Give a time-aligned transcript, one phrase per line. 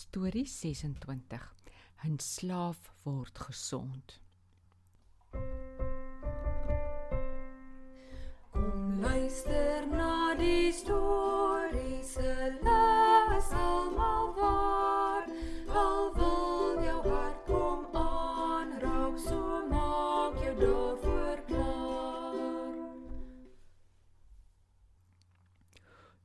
[0.00, 1.54] Storie 26.
[2.04, 4.20] 'n Slaaf word gesond.
[8.50, 12.32] Kom luister na die storie se
[12.64, 15.28] les almal waar.
[15.68, 22.80] Al wil jou hart kom aanraak, so maak jou daarvoor klaar.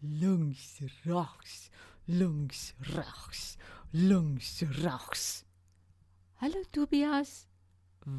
[0.00, 1.68] links regs
[2.08, 3.58] links regs
[3.92, 5.44] links regs
[6.40, 7.46] Hallo Tobias.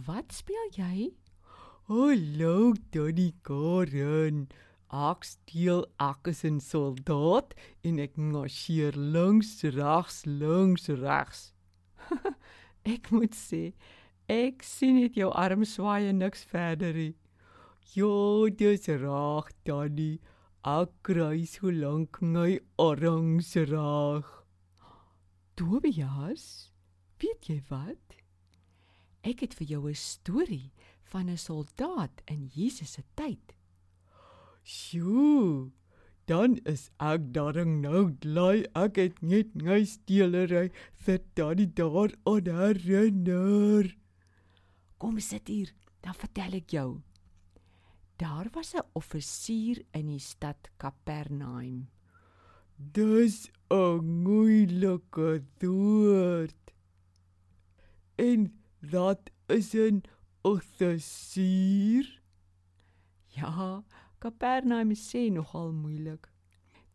[0.06, 1.16] Wat speel jy?
[1.88, 4.44] hallo Donnie Karen
[4.94, 11.42] ek steel ek is 'n soldaat en ek marcheer links regs links regs
[12.94, 13.74] Ek moet sê,
[14.30, 17.16] ek sien net jou arm swaai en niks verder nie.
[17.98, 20.20] ja dis reg Donnie
[20.64, 24.26] ek kry so lank my arms reg
[25.60, 26.72] Tobias,
[27.20, 28.16] weet jy wat?
[29.28, 30.72] Ek het vir jou 'n storie
[31.12, 33.54] van 'n soldaat in Jesus se tyd.
[34.64, 35.72] Sjoe.
[36.26, 42.46] Dan is ek darm nou bly ek het net my steelery vir daardie daar aan
[42.46, 43.98] herinner.
[44.98, 47.02] Kom sit hier, dan vertel ek jou.
[48.20, 51.90] Daar was 'n offisier in die stad Kapernaum.
[52.76, 56.74] Dis 'n moeilike woord.
[58.16, 60.04] En dat is 'n
[60.42, 62.22] offisier.
[63.28, 63.84] Ja,
[64.18, 66.32] Kapernaum sê nogal moeilik.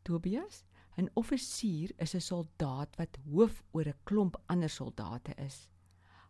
[0.03, 0.65] Tobias,
[0.97, 5.71] 'n offisier is 'n soldaat wat hoof oor 'n klomp ander soldate is.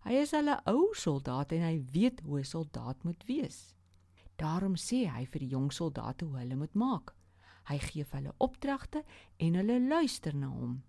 [0.05, 3.74] Hy is 'n ou soldaat en hy weet hoe 'n soldaat moet wees.
[4.37, 7.15] Daarom sê hy vir die jong soldate hoe hulle moet maak.
[7.71, 9.05] Hy gee hulle opdragte
[9.39, 10.83] en hulle luister na hom.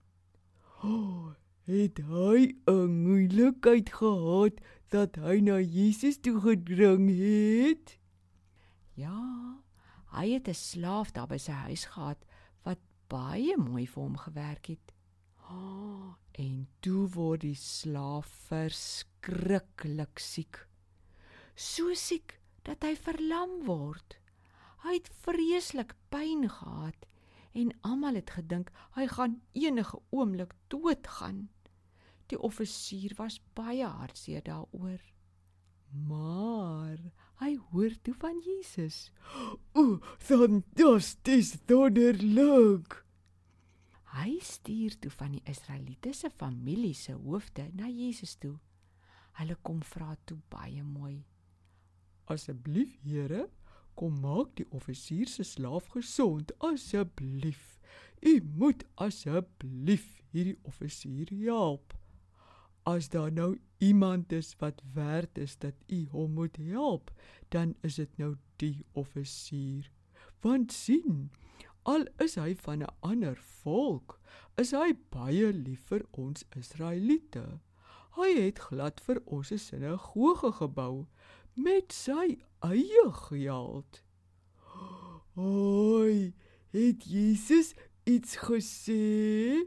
[1.65, 7.97] Het hy 'n moeilikheid gehad dat hy na Jesus toe gedring het?
[8.93, 9.63] Ja,
[10.13, 12.25] hy het 'n slaaf daar by sy huis gehad
[12.63, 14.93] wat baie mooi vir hom gewerk het.
[15.49, 20.67] Oh, en toe word die slaaf verskriklik siek.
[21.55, 24.17] So siek dat hy verlam word.
[24.85, 27.07] Hy het vreeslik pyn gehad
[27.55, 31.47] en almal het gedink hy gaan enige oomblik doodgaan.
[32.29, 35.01] Die offisier was baie hartseer daaroor.
[36.09, 36.99] Maar
[37.39, 39.11] hy hoor toe van Jesus.
[39.73, 43.01] O, fantasties, wonderlik.
[44.15, 48.55] Hy stuur toe van die Israeliete se familie se hoofde na Jesus toe.
[49.39, 51.19] Hulle kom vra toe baie mooi.
[52.25, 53.49] Asseblief, Here,
[53.95, 57.79] kom maak die offisier se slaaf gesond, asseblief.
[58.25, 61.93] U moet asseblief hierdie offisier help.
[62.85, 67.11] As daar nou iemand is wat werd is dat u hom moet help,
[67.49, 69.89] dan is dit nou die offisier.
[70.41, 71.29] Want sien,
[71.83, 74.19] al is hy van 'n ander volk,
[74.57, 77.59] is hy baie lief vir ons Israeliete.
[78.15, 81.07] Hy het glad vir ons 'n sinagoge gebou
[81.55, 84.01] met sy eie geld.
[85.35, 86.33] Oi,
[86.75, 87.73] het Jesus
[88.03, 89.65] iets gesê?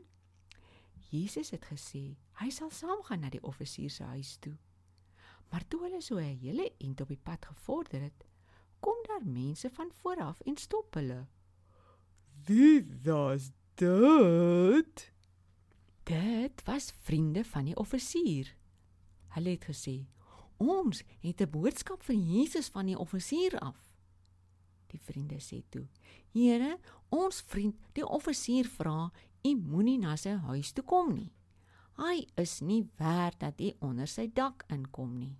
[1.08, 4.54] Jesus het gesê hy sal saamgaan na die offisier se huis toe.
[5.50, 8.24] Maar toe hulle so 'n hele ent op die pad gevorder het,
[8.80, 11.26] kom daar mense van voor af en stop hulle.
[12.46, 15.12] Wie was dit?
[16.02, 18.56] Dit was vriende van die offisier.
[19.28, 20.06] Hulle het gesê:
[20.58, 23.88] "Ons het 'n boodskap vir Jesus van die offisier af."
[24.86, 25.86] Die vriende sê toe:
[26.32, 29.10] "Here, ons vriend, die offisier vra,
[29.44, 31.32] u moenie na sy huis toe kom nie.
[31.96, 35.36] Hy is nie werd dat u onder sy dak inkom nie."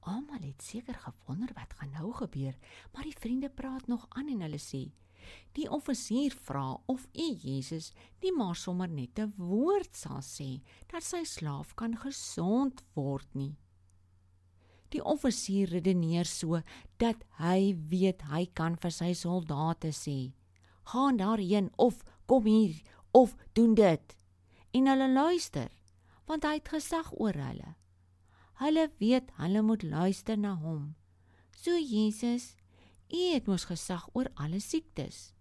[0.00, 2.56] Almal het seker gewonder wat gaan nou gebeur,
[2.92, 4.90] maar die vriende praat nog aan en hulle sê:
[5.52, 7.92] Die offisier vra of u Jesus
[8.22, 10.62] nie maar sommer net 'n woord sal sê
[10.92, 13.56] dat sy slaaf kan gesond word nie.
[14.92, 16.62] Die offisier redeneer so
[16.96, 20.32] dat hy weet hy kan vir sy soldate sê:
[20.92, 22.76] "Gaan daarheen of kom hier
[23.12, 24.16] of doen dit."
[24.72, 25.70] En hulle luister,
[26.26, 27.74] want hy het gesag oor hulle.
[28.58, 30.94] Hulle weet hulle moet luister na hom.
[31.56, 32.56] So Jesus,
[33.08, 35.32] U het mos gesag oor alle siektes.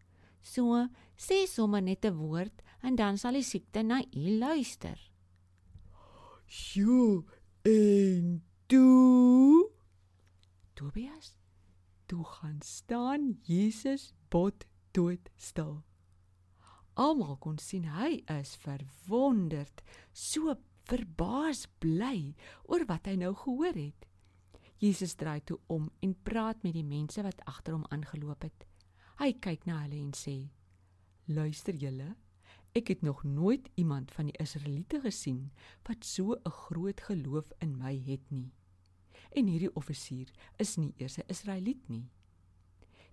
[0.41, 4.97] So sê sommer net 'n woord en dan sal die siekte na U luister.
[6.47, 7.25] Sjoe,
[7.63, 9.26] en toe
[10.77, 11.33] Tobias,
[12.06, 15.79] toe gaan staan Jesus bot dood stil.
[16.94, 19.81] Almal kon sien hy is verwonderd,
[20.13, 20.53] so
[20.85, 22.35] verbaas bly
[22.69, 24.06] oor wat hy nou gehoor het.
[24.77, 28.68] Jesus draai toe om en praat met die mense wat agter hom aangeloop het.
[29.18, 30.35] Hy kyk na hulle en sê:
[31.25, 32.13] "Luister julle,
[32.77, 35.50] ek het nog nooit iemand van die Israeliete gesien
[35.89, 38.53] wat so 'n groot geloof in my het nie.
[39.31, 42.09] En hierdie offisier is nie eers 'n Israeliet nie."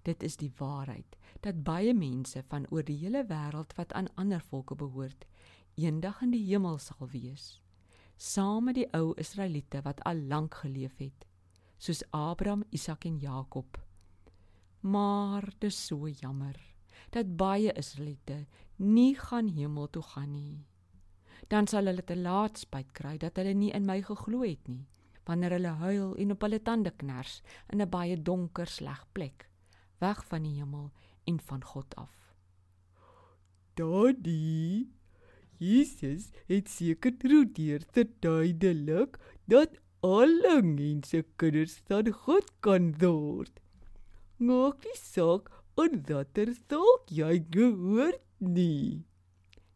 [0.03, 4.41] Dit is die waarheid dat baie mense van oor die hele wêreld wat aan ander
[4.41, 5.27] volke behoort,
[5.75, 7.61] eendag in die hemel sal wees,
[8.17, 11.27] saam met die ou Israeliete wat al lank geleef het
[11.85, 13.79] soos Abraham, Isak en Jakob.
[14.81, 16.57] Maar dis so jammer
[17.11, 18.47] dat baie Israeliete
[18.77, 20.65] nie gaan hemel toe gaan nie.
[21.49, 24.87] Dan sal hulle te laat spyt kry dat hulle nie in my geglo het nie,
[25.27, 27.43] wanneer hulle huil en op hulle tande kners
[27.73, 29.49] in 'n baie donker sleg plek,
[30.01, 30.93] weg van die hemel
[31.27, 32.35] en van God af.
[33.75, 34.87] Daddy,
[35.59, 43.61] Jesus het seker probeer te duidelik dat alle mense kinders van God kan word.
[44.37, 45.51] Maak nie saak
[45.81, 49.05] en dat er dalk jy gehoor nie.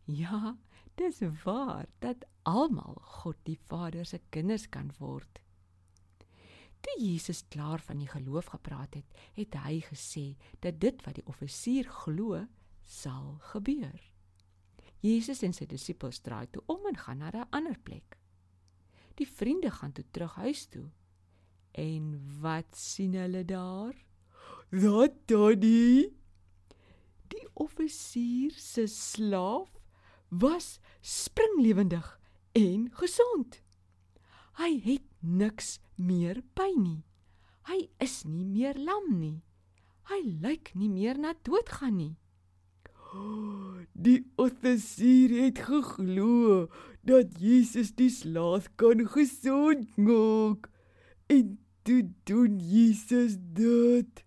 [0.05, 0.57] Ja,
[0.99, 5.41] dis waar dat almal God die Vader se kinders kan word.
[6.81, 10.27] Toe Jesus klaar van die geloof gepraat het, het hy gesê
[10.63, 12.45] dat dit wat die offisier glo,
[12.85, 13.99] sal gebeur.
[15.03, 18.19] Jesus en sy disippels draai toe om en gaan na 'n ander plek.
[19.15, 20.91] Die vriende gaan toe terug huis toe.
[21.73, 22.05] En
[22.41, 23.95] wat sien hulle daar?
[24.71, 26.11] Wat daddy?
[27.29, 29.78] Die offisier se slaaf
[30.29, 32.21] was springlewendig
[32.53, 33.63] en gesond.
[34.59, 37.03] Hy het niks meer pyn nie.
[37.69, 39.43] Hy is nie meer lam nie.
[40.09, 42.15] Hy lyk nie meer na doodgaan nie.
[43.93, 46.69] Die offisier het geglo
[47.09, 50.69] dat Jesus die slaaf kan gesond maak.
[51.29, 54.25] En toe doen Jesus dit.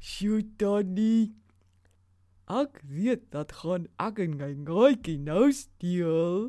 [0.00, 1.39] Sjoe Danny.
[2.50, 6.48] Ek weet dat gaan ek en my gaatjie nou steel.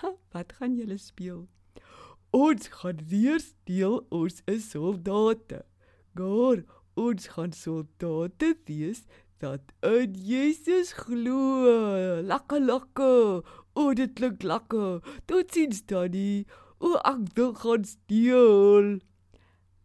[0.00, 1.42] Ha, wat gaan julle speel?
[2.32, 5.60] Ons gaan weer steel ons is soldate.
[6.16, 6.64] Gaar
[6.96, 9.04] ons gaan soldate wees
[9.44, 11.76] dat in Jesus glo.
[12.24, 13.44] Lekker lekker.
[13.76, 15.04] O, dit klink lekker.
[15.28, 16.46] Totsiens Danny.
[16.80, 18.94] O, ek wil gaan steel.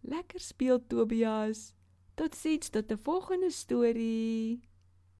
[0.07, 1.73] Lekker speel Tobias.
[2.15, 4.63] Totsiens tot 'n volgende storie.